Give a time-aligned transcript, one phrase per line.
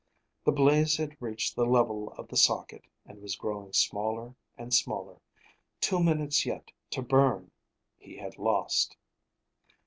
[0.45, 5.19] The blaze had reached the level of the socket, and was growing smaller and smaller.
[5.79, 7.51] Two minutes yet to burn!
[7.99, 8.97] He had lost.